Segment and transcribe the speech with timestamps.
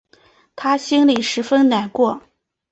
[0.55, 2.23] 她心里十分难过